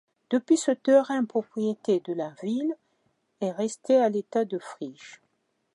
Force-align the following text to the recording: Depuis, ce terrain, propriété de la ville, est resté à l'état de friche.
Depuis, 0.31 0.57
ce 0.57 0.71
terrain, 0.71 1.25
propriété 1.25 1.99
de 1.99 2.13
la 2.13 2.31
ville, 2.41 2.73
est 3.39 3.51
resté 3.51 3.97
à 3.97 4.09
l'état 4.09 4.45
de 4.45 4.57
friche. 4.57 5.21